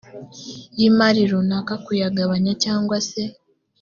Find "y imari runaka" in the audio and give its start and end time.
0.79-1.73